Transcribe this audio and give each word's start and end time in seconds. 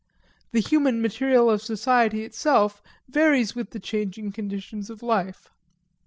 The 0.51 0.61
human 0.61 0.99
material 0.99 1.47
of 1.47 1.61
society 1.61 2.23
itself 2.23 2.81
varies 3.07 3.53
with 3.53 3.69
the 3.69 3.79
changing 3.79 4.31
conditions 4.31 4.89
of 4.89 5.03
life. 5.03 5.51